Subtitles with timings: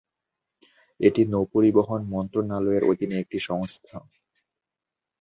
[0.99, 3.97] এটি নৌপরিবহন মন্ত্রণালয়ের অধীনে একটি সংস্থা।